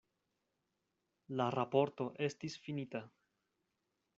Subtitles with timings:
[1.41, 3.03] La raporto estis finita.